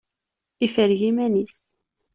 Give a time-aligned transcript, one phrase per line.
[0.65, 1.55] Ifreg iman-is.